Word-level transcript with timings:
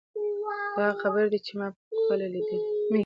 دا 0.75 0.81
هغه 0.87 0.99
خبرې 1.01 1.27
دي 1.31 1.39
چې 1.45 1.53
ما 1.59 1.67
په 1.77 1.81
خپله 2.01 2.25
لیدلې. 2.33 2.59